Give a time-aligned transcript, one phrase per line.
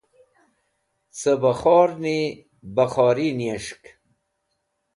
[1.17, 2.19] Cẽ bẽkhorni
[2.75, 3.83] bẽkhori niyas̃hk.